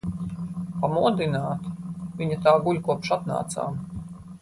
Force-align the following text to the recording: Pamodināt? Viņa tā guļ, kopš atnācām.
Pamodināt? 0.85 1.69
Viņa 2.23 2.41
tā 2.49 2.57
guļ, 2.67 2.83
kopš 2.91 3.15
atnācām. 3.19 3.83